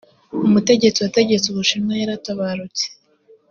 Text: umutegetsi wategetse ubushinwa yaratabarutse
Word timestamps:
umutegetsi 0.47 0.99
wategetse 1.05 1.47
ubushinwa 1.49 1.93
yaratabarutse 2.01 2.85